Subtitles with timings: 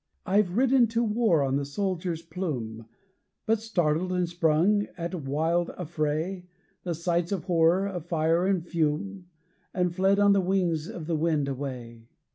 [0.25, 2.87] I've ridden to war on the soldier's plume;
[3.45, 6.47] But startled and sprung, at the wild affray,
[6.81, 9.27] The sights of horror of fire and fume;
[9.75, 12.07] And fled on the wings of the wind away.